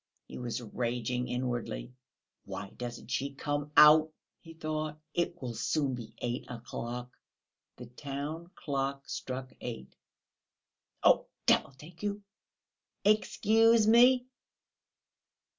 [0.25, 1.93] He was raging inwardly.
[2.45, 4.99] "Why doesn't she come out?" he thought.
[5.13, 7.11] "It will soon be eight o'clock."
[7.77, 9.95] The town clock struck eight.
[11.03, 12.23] "Oh, devil take you!"
[13.05, 14.25] "Excuse me!..."